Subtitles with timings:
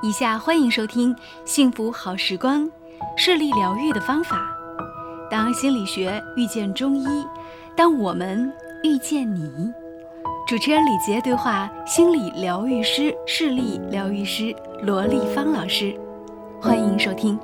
[0.00, 1.12] 以下欢迎收听
[1.44, 2.64] 《幸福好时光》，
[3.16, 4.48] 视力疗愈的方法。
[5.28, 7.26] 当心理学遇见中医，
[7.76, 8.52] 当我们
[8.84, 9.72] 遇见你。
[10.46, 15.98] 主持人李杰对话心理疗愈师、视力疗愈师罗丽芳老师，
[16.60, 17.36] 欢迎收听。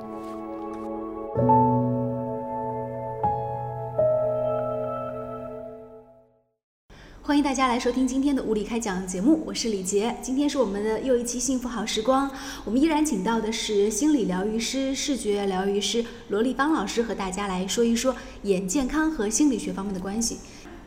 [7.25, 10.15] 欢迎大家来收听今天的物理开讲节目，我是李杰。
[10.21, 12.29] 今天是我们的又一期幸福好时光，
[12.63, 20.37] 我们依然请到的是心理疗愈师、视觉疗愈师罗丽芳老师，和大家来说一说眼健康和心理学方面的关系。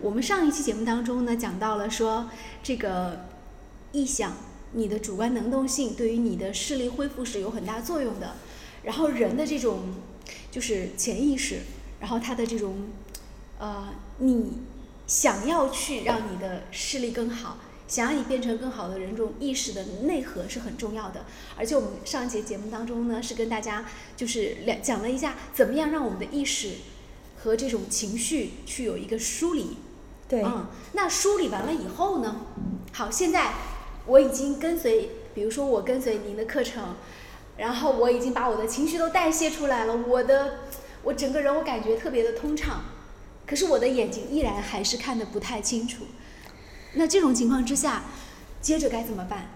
[0.00, 2.30] 我们上一期节目当中呢，讲到了说
[2.62, 3.26] 这个
[3.92, 4.32] 臆想，
[4.74, 8.36] 你的主观能动性对于你的视力恢复是有很大作用的。
[8.84, 9.80] 然后人的这种
[10.52, 11.62] 就是潜意识，
[11.98, 12.76] 然后他的这种
[13.58, 14.52] 呃你。
[15.08, 17.56] 想要去让你的视力更好，
[17.88, 21.24] 想要你变成更好的人，这种意识的内核是很重要的。
[21.56, 26.74] 而且我们上一节节目当中呢，是跟大家就是两讲了一下，怎么样让我们的意识
[27.38, 29.78] 和这种情绪去有一个梳理。
[30.28, 32.44] 对，嗯，那梳理完了以后呢，
[32.92, 33.54] 好，现在
[34.04, 36.96] 我已经跟随，比如说我跟随您的课程，
[37.56, 40.58] 然后我已经把我的情绪都代谢出来了，我的
[41.02, 42.82] 我整个人我感觉特别的通畅。
[43.48, 46.04] 可是我的眼睛依然还是看得不太清楚，
[46.94, 48.02] 那这种情况之下，
[48.60, 49.48] 接着该怎么办？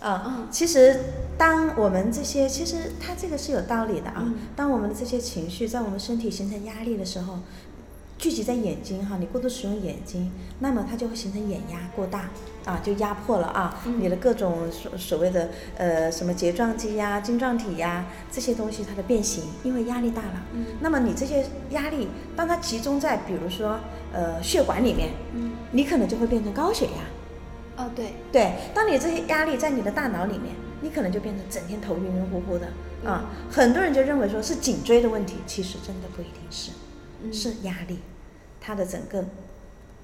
[0.00, 1.00] 嗯嗯，其实
[1.38, 4.32] 当我们这些，其实它这个是有道理的啊。
[4.54, 7.38] 当我们的这些情绪在我们身体形成压力的时候。
[8.18, 12.28] 聚集在眼睛哈，你过度使用眼睛，那么它就会形成眼压过大
[12.64, 20.42] 啊，就压迫了啊，你的各种所所谓的呃什么睫状肌呀、晶状体呀这些东西它的变形，因为压力大了。
[20.52, 20.66] 嗯。
[20.80, 23.78] 那么你这些压力，当它集中在比如说
[24.12, 27.84] 呃血管里面，嗯，你可能就会变成高血压。
[27.84, 28.14] 哦，对。
[28.32, 32.66] 对，当你这些压力在你的大脑里面，你可能就变成整天头晕晕乎乎的
[33.08, 33.30] 啊。
[33.48, 36.72] 很多人就认为说是颈椎的问题，其实真的不一定是。
[37.32, 37.98] 是压力，
[38.60, 39.24] 他的整个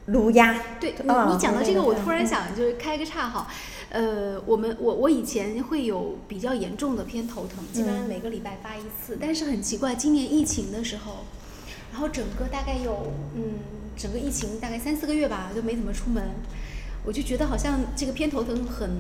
[0.07, 0.61] 颅压。
[0.81, 3.49] 对你，你讲到这个，我突然想就是开个岔哈，
[3.91, 9.17] 呃，我们我我以前会有比较严重的偏头疼，基本上每个礼拜发一次。
[9.21, 11.25] 但是很奇怪，今年疫情的时候，
[11.93, 13.61] 然后整个大概有嗯，
[13.97, 16.23] 整个疫情大概三四个月吧，就没怎么出门，
[17.05, 18.91] 我就觉得好像这个偏头疼很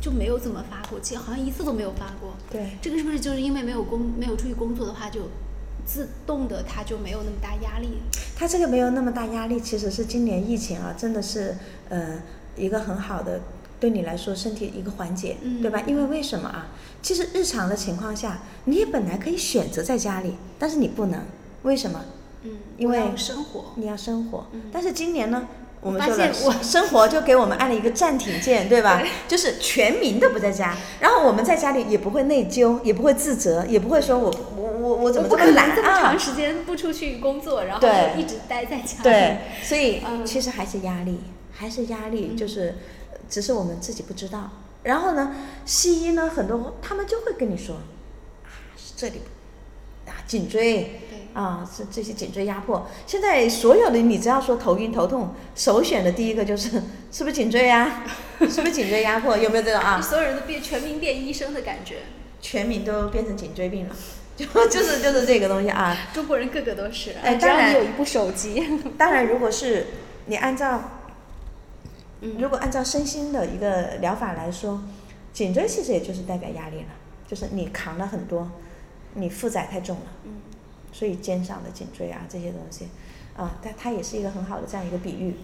[0.00, 2.34] 就没有怎么发过，其实好像一次都没有发过。
[2.50, 5.28] 对，这个是不是就是因为没有工没有出去工作的话就？
[5.86, 7.98] 自动的，它就没有那么大压力。
[8.36, 11.56] 它这个没有那么大压力，其实是今年疫情啊，真的是
[11.88, 12.22] 呃
[12.56, 13.40] 一个很好的
[13.78, 15.82] 对你来说身体一个缓解，对吧？
[15.86, 16.68] 因为为什么啊？
[17.02, 21.20] 其实日常的情况下，你也本来可以选择在家里，但是你不能，
[21.62, 22.04] 为什么？
[22.42, 24.46] 嗯，因为生活，你要生活。
[24.52, 25.48] 嗯但是今年呢？
[25.84, 26.32] 我们说了，
[26.64, 29.02] 生活就给我们按了一个暂停键，对吧？
[29.28, 35.76] 就是全民都不在家，然后我们在家里也不会内疚，也不会自责，也不会说我我我我怎么这么懒啊？
[35.76, 37.86] 这么长时间不出去工作，然后
[38.16, 39.02] 一直待在家里。
[39.02, 41.20] 对，所以其实还是压力，
[41.52, 42.76] 还是压力，就是
[43.28, 44.52] 只是我们自己不知道。
[44.84, 45.36] 然后呢，
[45.66, 47.76] 西医呢，很多他们就会跟你说
[48.44, 49.20] 啊，是这里
[50.06, 51.02] 啊，颈椎。
[51.34, 52.86] 啊，是这些颈椎压迫。
[53.06, 56.80] 现在所有的你只要说头晕头痛，首选的第一个就是
[57.10, 58.04] 是不是颈椎呀？
[58.38, 59.36] 是不是颈椎压迫？
[59.36, 59.98] 有没有这种啊？
[60.02, 61.96] 所有人都变全民变医生的感觉，
[62.40, 63.96] 全民都变成颈椎病了，
[64.36, 65.96] 就就是就是这个东西啊。
[66.14, 68.64] 中国人个个都是，哎，当然有一部手机。
[68.96, 69.88] 当然，如果是
[70.26, 70.84] 你按照，
[72.38, 74.82] 如果按照身心的一个疗法来说，
[75.32, 76.94] 颈椎其实也就是代表压力了，
[77.26, 78.52] 就是你扛了很多，
[79.14, 80.06] 你负载太重了。
[80.24, 80.30] 嗯。
[80.94, 82.88] 所以肩上的颈椎啊这些东西，
[83.36, 85.34] 啊，但它也是一个很好的这样一个比喻。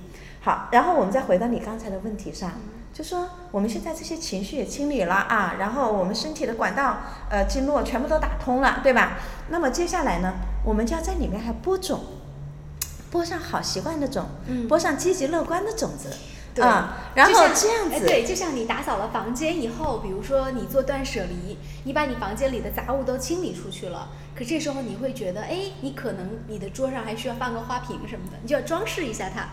[0.43, 2.53] 好，然后我们再回到你刚才的问题上，
[2.95, 9.19] 就说我们现在这些情绪也清理了啊，然后我们身体的管道呃经络全部都打通了，对吧？
[9.49, 10.35] 那么接下来呢，
[10.65, 12.01] 我们就要在里面还播种，
[13.11, 14.27] 播上好习惯的种，
[14.69, 16.09] 播上积极乐观的种子。
[16.59, 29.49] 啊，然后这样子，对，就像你打扫了房间以后，比如说你做断舍离，你把你房间里的杂物都清理出去了，可这时候你会觉得，哎，你可能你的桌上还需要放个花瓶什么的，你就要装饰一下它。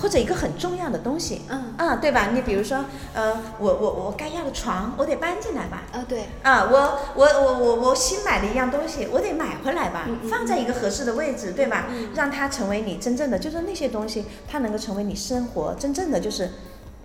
[0.00, 2.30] 或者一个很重要的东西，嗯啊，对吧？
[2.32, 5.82] 你比如说，呃，我我我该要的床，我得搬进来吧？
[5.92, 6.26] 啊，对。
[6.42, 11.86] 啊，我我我我我新买的一样东西，我得买回来吧，放在一个合适的位置，对吧？
[12.14, 16.48] 让它成为你真正的，就是那些东西，它能够成为你生活真正的就是。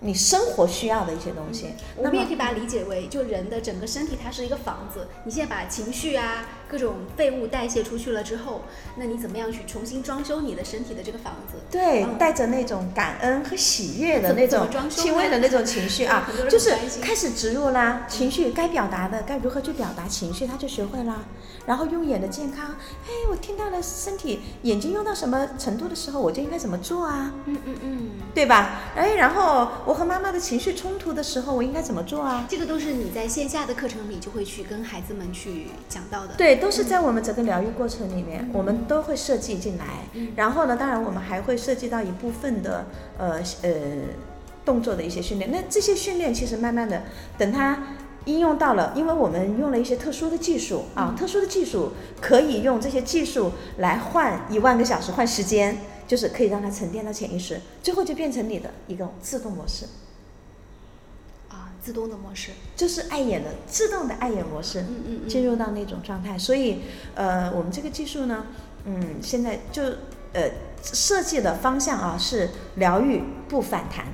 [0.00, 5.08] 你生活需要的一些东西，我们也可以把它理解为，就人的整个身体，它是一个房子。
[5.24, 6.44] 你现在把情绪啊，
[6.74, 8.62] 各各种废物代谢出去了之后，
[8.96, 11.56] 那你怎么样去重新装修你的身体的这个房子？
[11.70, 21.22] 对，带着那种感恩和喜悦的那种轻微的那种情绪啊， 就是开始植入啦，情绪该表达的该如何去表达情绪，他就学会啦。
[21.64, 22.74] 然后用眼的健康，
[23.06, 27.32] 哎，我听到了身体眼睛用到什么程度的时候，我就应该怎么做啊？
[27.46, 28.80] 嗯嗯嗯，对吧？
[28.96, 32.44] 哎，然后我和妈妈的情绪冲突的时候，我应该怎么做啊？
[32.50, 36.34] 这个都是你在线下的课程里就会去跟孩子们去讲到的。
[36.36, 39.84] 对，都是在我们整个疗愈过程里面，我们都会设计进来。
[40.34, 42.86] 然后呢，当然我们还会涉及到一部分的
[43.18, 43.70] 呃呃
[44.64, 45.50] 动作的一些训练。
[45.50, 47.02] 那这些训练其实慢慢的
[47.36, 47.78] 等它。
[48.26, 55.76] 应用到了，因为我们用了一些特殊的技术啊，特殊的技术可以用这些技术来换一万个小时，换时间，
[56.06, 59.84] 就是可以让它沉淀到潜意识，最后就变成你的一个自动模式。
[61.84, 66.38] 啊，自动的模式，就是爱眼的自动的爱眼模式，嗯嗯，进入到那种状态。
[66.38, 66.80] 所以，
[67.14, 68.46] 呃，我们这个技术呢，
[68.86, 69.82] 嗯，现在就
[70.32, 70.50] 呃
[70.82, 74.06] 设计的方向啊是疗愈不反弹，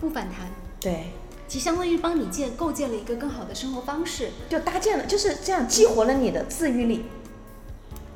[0.00, 0.48] 不反弹，
[0.80, 1.10] 对。
[1.46, 7.04] 其实相当于帮你建构建了一个更好的生活方式，就搭建了，就是这样激活了你的自愈力、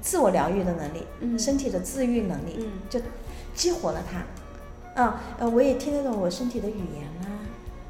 [0.01, 3.01] 自我疗愈的能力，嗯，身体的自愈能力，嗯，就
[3.57, 4.23] 激活了它。
[4.95, 7.34] 嗯，呃，我也听得懂我身体的语言啦，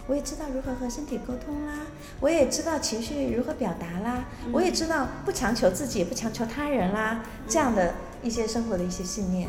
[0.06, 1.74] 我也知道如何和身体沟通啦，
[2.20, 9.48] 我也知道情绪如何表达啦，我也知道不强求自己，不强求他人啦，这样的一些生活的一些信念，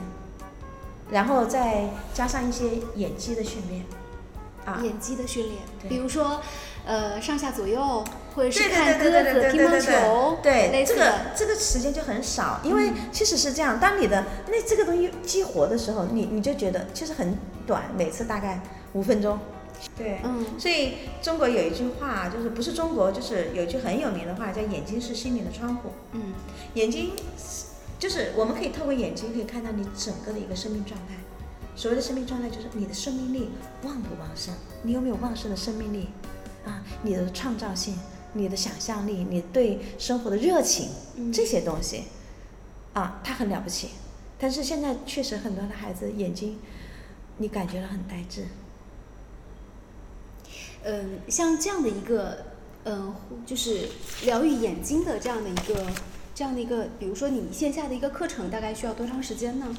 [1.11, 3.83] 然后再加上一些演技的训练。
[4.65, 4.79] 啊。
[4.81, 5.57] 演技的训练，
[5.87, 6.41] 比如说，
[6.85, 8.03] 呃，上下左右，
[8.33, 17.37] 或者是看鸽子、乒乓球，对，这个这个时间就很少，因为其实是这样，当你的那这个东西激活的时候，你你就觉得其实很
[17.67, 18.59] 短，每次大概
[18.93, 19.37] 五分钟，
[19.97, 26.33] 对，嗯，所以中国有一句话，就是不是中国，就是有一句很有名的话，叫眼睛是心灵的窗户，嗯，
[26.73, 27.11] 眼睛
[27.97, 31.15] 就是我们可以透过眼睛可以看到你整个的一个生命状态。
[31.77, 33.49] 所谓的生命状态，就是你的生命力
[33.83, 34.53] 旺不旺盛，
[34.83, 36.07] 你有没有旺盛的生命力
[36.65, 36.81] 啊？
[37.03, 37.97] 你的创造性、
[38.31, 40.89] 你的想象力、你对生活的热情，
[41.33, 42.03] 这些东西
[42.93, 43.89] 啊，它很了不起。
[44.39, 46.59] 但是现在确实很多的孩子眼睛，
[47.37, 48.45] 你感觉到很呆滞。
[50.85, 52.45] 嗯，像这样的一个，
[52.85, 53.89] 嗯，就是
[54.23, 55.87] 疗愈眼睛的这样的一个，
[56.35, 59.75] 这样的一个，比如说你线下的一个课程，大概需要多长时间呢？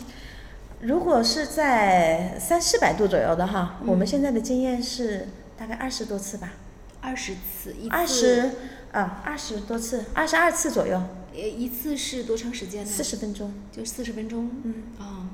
[0.81, 6.53] 如果是在三四百度左右的哈，我们现在的经验是大概二十多次吧。
[7.01, 7.89] 二十次一次。
[7.91, 8.51] 二十
[8.93, 11.01] 啊，二十多次，二十二次左右。
[11.33, 12.91] 呃，一次是多长时间呢？
[12.91, 13.55] 四十分钟。
[13.71, 14.51] 就四十分钟。
[14.65, 14.75] 嗯。
[14.99, 15.31] 啊。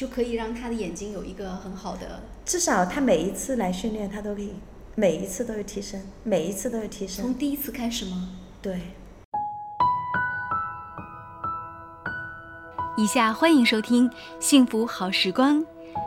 [0.00, 2.22] 就可以让他的眼睛有一个很好的。
[2.46, 4.54] 至少他每一次来训练，他都可以，
[4.94, 7.22] 每一次都有提升，每一次都有提升。
[7.22, 8.30] 从第一次开始吗？
[8.62, 8.80] 对。
[12.96, 14.08] 以下欢迎收听
[14.40, 15.58] 《幸福好时光》，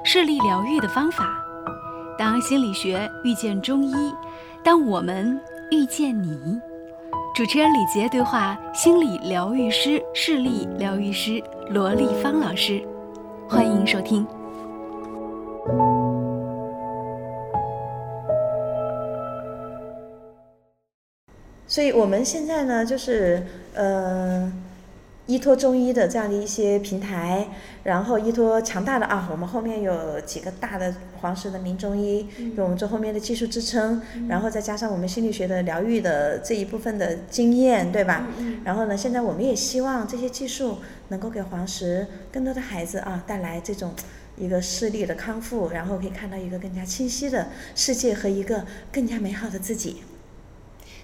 [0.04, 1.30] 视力疗愈的方法。
[2.18, 3.94] 当心理学遇见中医，
[4.64, 5.40] 当我们
[5.70, 6.60] 遇见你。
[7.36, 11.40] 主持人李杰对话心理疗愈师、视力疗愈师
[11.70, 12.84] 罗丽芳老师，
[13.48, 14.26] 欢迎收听。
[21.68, 24.52] 所以我们现在呢，就是呃。
[25.26, 27.48] 依托中医的这样的一些平台，
[27.84, 38.28] 然后依托强大的啊，我们后面有几个大的黄石的名中医，给我们做后面的技术支撑，然后再加上我们心理学的疗愈的这一部分的经验，对吧？
[38.66, 43.94] 然后呢，现在我们也希望这些技术能够给黄石更多的孩子啊带来这种
[44.38, 50.04] 一个视力的康复，然后可以看到一个更加清晰的世界和一个更加美好的自己。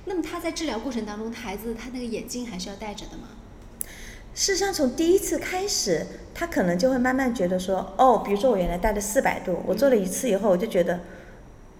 [0.03, 3.29] 那么他在治疗过程当中，孩子他那个眼镜还是要戴着的吗？
[4.39, 10.97] 事实上，从第一次开始，他可能就会慢慢觉得说，哦，比如说我原来带了四百度，我做了一次以后，我就觉得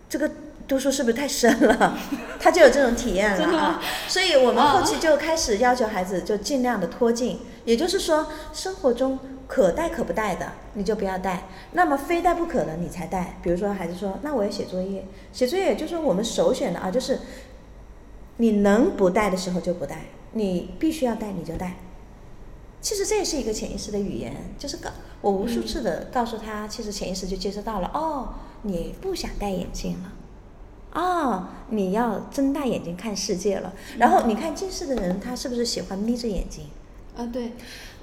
[0.10, 0.30] 这个
[0.68, 1.98] 度数是不是太深了？
[2.38, 3.82] 他就有这种体验了啊。
[4.10, 13.38] 所以我们后期就开始要求孩子就尽量的脱镜，也就是说，生活中可戴可不戴的你就不要戴，那么非戴不可的你才戴。
[13.42, 17.20] 比如说孩子说，那我要写作业，写作业就是我们首选的啊，就是
[18.36, 21.76] 你能不戴的时候就不戴，你必须要戴你就戴。
[22.82, 24.90] 其实这也是一个潜意识的语言，就是告
[25.22, 27.92] 我无数次的告诉他，其实潜意识就接收到了。
[27.94, 28.30] 哦，
[28.62, 30.14] 你不想戴眼镜了，
[30.94, 33.74] 哦，你要睁大眼睛看世界了。
[33.98, 36.68] 然后你看近视的人，他是不是喜欢眯着眼睛？
[37.18, 37.52] 啊，对。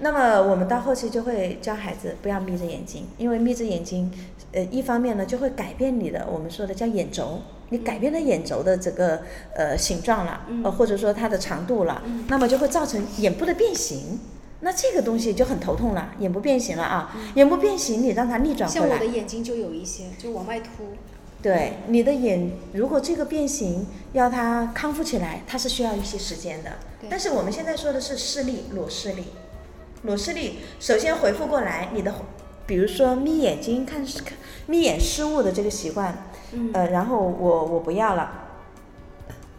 [0.00, 4.12] 那么我们到后期就会教孩子不要眯着眼睛，因为眯着眼睛，
[4.52, 7.40] 呃，一方面呢就会改变你的我们说的叫眼轴，
[7.70, 9.22] 你改变了眼轴的这个
[9.54, 14.18] 呃形状了，呃或者说它的长度了，那么就会造成眼部的变形。
[14.66, 18.88] 那这个东西就很头痛了，眼部变形了啊，眼部变形你让它逆转回来。
[18.88, 20.88] 像我的眼睛就有一些，就往外凸。
[21.40, 26.72] 对，你的眼如果这个变形要它康复起来，它是需要一些时间的。
[27.08, 29.26] 但是我们现在说的是视力，裸视力。
[30.02, 32.12] 裸视力，首先回复过来，你的，
[32.66, 36.26] 比如说眯眼睛看看眯眼失误的这个习惯，
[36.72, 38.48] 呃，然后我我不要了，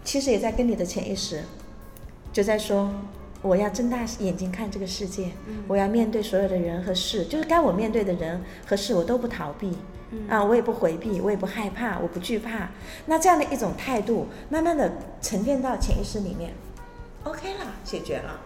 [0.03, 1.43] 其实也在跟你的潜意识，
[2.33, 2.91] 就在说，
[3.41, 5.32] 我要睁大眼睛看这个世界，
[5.67, 9.77] 我要面对所有的人和事，就是该我面对的人和事，我都不逃避，
[10.27, 12.70] 啊，我也不回避，我也不害怕，我不惧怕，
[13.06, 14.91] 那这样的一种态度，慢慢的
[15.22, 16.53] 沉淀到潜意识里面
[17.24, 18.39] ，OK 了，解决了。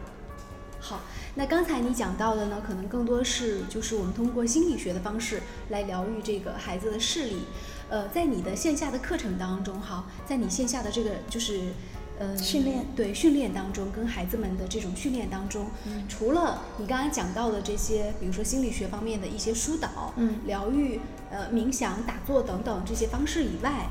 [0.79, 1.01] 好。
[1.33, 7.43] 那刚才你讲到的呢，可能更多是就是我们通过心理学的方式来疗愈这个孩子的视力。
[7.89, 11.61] 呃，在你的线下的课程当中，哈，在你线下的这个就是
[12.21, 15.65] 呃训练对训练当中，跟孩子们的这种训练当中，
[16.07, 20.99] 除了你刚刚讲到的这些，比如说心理学方面的一些疏导、嗯，疗愈、
[21.31, 23.87] 呃冥想、打坐等等这些方式以外，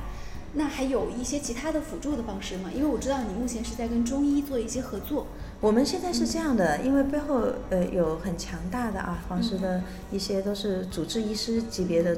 [0.54, 2.70] 那还有一些其他的辅助的方式吗？
[2.72, 5.26] 因为我知道你目前是在跟中医做一些合作。
[5.60, 9.82] 我们现在是这样的，因为背后呃有很强大的啊，黄石的
[10.12, 12.16] 一些都是主治医师级别的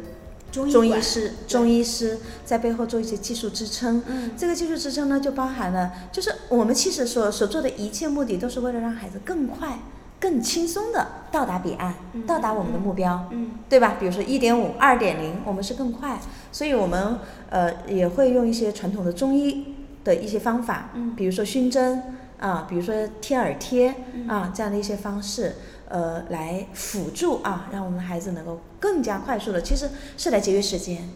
[0.52, 4.02] 中医师，中医师在背后做一些技术支撑。
[4.06, 9.78] 嗯，这个技术支撑呢，就包含了，就是我们其实所所做的一切目的，都是为了让孩子更快、
[10.20, 11.94] 更轻松的到达彼岸，
[12.26, 13.96] 到达我们的目标，嗯，对吧？
[13.98, 16.20] 比如说一点五、二点零，我们是更快，
[16.52, 17.18] 所以我们
[17.48, 22.02] 呃也会用一些传统的中医的一些方法，嗯，比如说熏蒸。
[22.42, 23.94] 啊，比如说贴耳贴
[24.26, 25.54] 啊，这样的一些方式，
[25.92, 31.06] 呃，来辅助啊，让我们的孩子能够更加快速的，其实是来节约时间。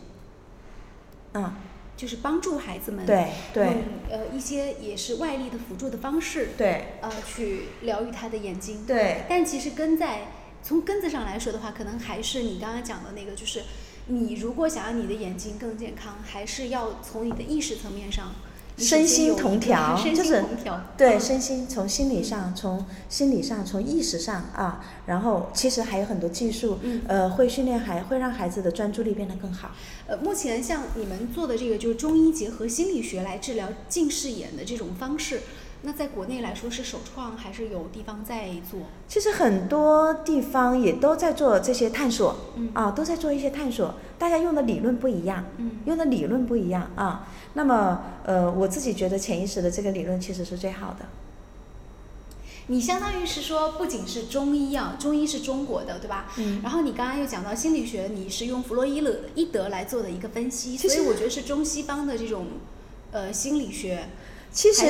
[1.33, 1.55] 嗯，
[1.97, 3.67] 就是帮助孩子们对对，
[4.11, 8.85] 呃一些也是外力的辅助的方式，对，呃，去疗愈他的眼睛。
[8.87, 9.25] 对。
[9.31, 10.29] 但其实根在
[10.63, 13.63] 从根子上来说的话，可能还是你刚刚讲的那个，就是
[14.09, 18.35] 你如果想要你的眼睛更健康，还是要从你的意识层面上。
[18.85, 20.45] 身心同调，就是
[20.99, 26.79] 对身心从心理上，从心理上，从意识上啊，然后其实还有很多技术，
[27.09, 29.71] 呃，会训练孩，会让孩子的专注力变得更好。
[30.07, 35.41] 呃，目前像你们做的这个，就是中医结合心理学来治疗近视眼的这种方式。
[35.83, 38.81] 那在国内来说是首创，还是有地方在做？
[39.07, 42.35] 其实很多地方也都在做这些探索，
[42.73, 43.95] 啊，都在做一些探索。
[44.19, 45.45] 大家用的理论不一样，
[45.85, 47.29] 用的理论不一样啊。
[47.55, 51.07] 那么，呃，我自己觉得潜意识的这个理论其实是最好的。
[52.67, 56.33] 你相当于是说，不仅是中医啊，中医是中国的，对吧？
[56.39, 56.61] 嗯。
[56.65, 62.47] 然后你刚刚又讲到心理学，你是用弗洛伊德来做的一个分析，所以我觉得是中西方的这种，
[63.13, 64.09] 呃，心理学。
[64.57, 64.85] 其实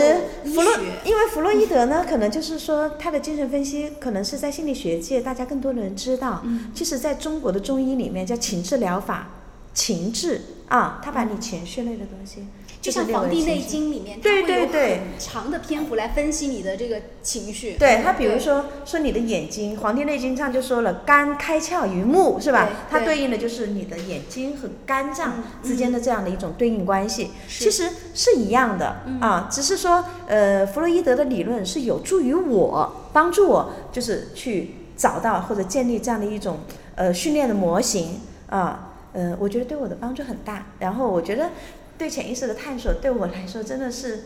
[0.44, 6.40] 弗洛，因为弗洛伊德呢，可能就是说他的精神分析，可能是在心理学界大家更多的人知道。
[6.44, 6.70] 嗯。
[6.72, 9.28] 其实在中国的中医里面叫情志疗法，
[9.74, 12.46] 情志啊，他把你情绪类的东西。
[12.86, 17.72] 就像《黄帝内经》里面，它会有很长的篇幅来分析你的这个情绪。
[17.76, 22.68] 对他，比如说说你的眼睛，《黄帝内经》上就说了，肝开窍于目，是吧？
[22.88, 29.48] 它对应的就是你的眼睛和肝脏之间的这样的一种对应关系，其实是一样的啊。
[29.50, 36.60] 只是说，呃，弗洛伊德的理论是有助于我，帮助我，就是去找到或者建立这样的一种
[36.94, 38.92] 呃训练的模型啊。
[39.12, 40.66] 呃，我觉得对我的帮助很大。
[40.78, 41.50] 然后我觉得。
[41.98, 44.24] 对潜意识的探索，对我来说真的是，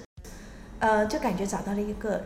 [0.80, 2.22] 呃，就感觉找到了一个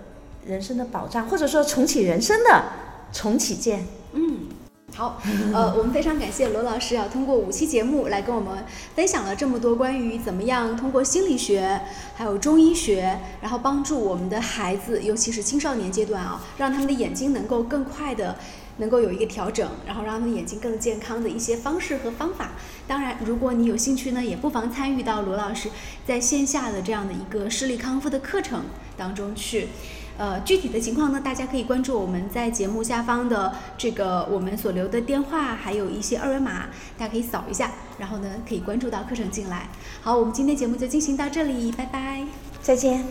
[0.46, 2.64] 人生的保障，或者说重启人生的
[3.12, 3.86] 重启键。
[4.12, 4.48] 嗯，
[4.94, 5.20] 好，
[5.52, 11.80] 呃，我们非常感谢罗老师啊，通过五期节目来跟我们分享了这么多关于怎么样通过心理学
[12.14, 18.36] 还有中医学，然后帮助我们的孩子，尤其是青少年阶段啊，让他们的眼睛能够更快的。
[18.78, 22.50] 能够有一个调整，然后让他们眼睛更健康的一些方式和方法。
[22.86, 25.70] 当然，如果你有兴趣呢，也不妨参与到罗老师
[26.06, 28.64] 在线下的这样的一个视力康复的课程
[28.96, 29.68] 当中去。
[30.16, 36.66] 呃，具体的情况呢，大家可以关注我们在节目下方的这个我们所留的电话，还有一些二维码，
[36.96, 39.68] 大家可以扫一下，然后呢可以关注到课程进来。
[40.02, 42.24] 好，我们今天节目就进行到这里，拜拜，
[42.62, 43.04] 再见。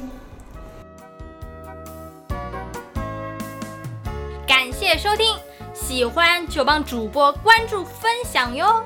[4.48, 5.53] 感谢收听。
[5.86, 8.82] 喜欢就帮主播关注分享哟。